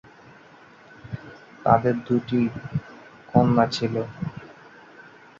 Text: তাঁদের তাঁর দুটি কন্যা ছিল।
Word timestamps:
তাঁদের 1.63 1.95
তাঁর 1.95 2.05
দুটি 2.07 2.39
কন্যা 3.31 3.65
ছিল। 3.75 3.95